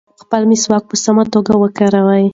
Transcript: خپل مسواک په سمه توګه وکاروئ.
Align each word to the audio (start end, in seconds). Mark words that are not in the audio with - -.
خپل 0.21 0.41
مسواک 0.51 0.83
په 0.89 0.95
سمه 1.03 1.23
توګه 1.33 1.53
وکاروئ. 1.57 2.25